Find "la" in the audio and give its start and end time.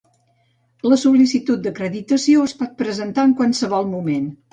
0.91-0.97